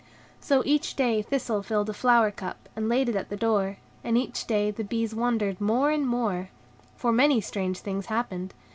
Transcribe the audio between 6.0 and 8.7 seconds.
more, for many strange things happened.